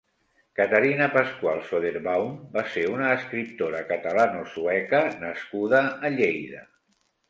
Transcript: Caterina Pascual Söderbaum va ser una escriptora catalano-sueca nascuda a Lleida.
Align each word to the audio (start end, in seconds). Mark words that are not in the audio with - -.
Caterina 0.59 1.09
Pascual 1.15 1.61
Söderbaum 1.67 2.33
va 2.57 2.65
ser 2.77 2.87
una 2.95 3.13
escriptora 3.19 3.85
catalano-sueca 3.95 5.07
nascuda 5.25 5.89
a 6.13 6.17
Lleida. 6.21 6.71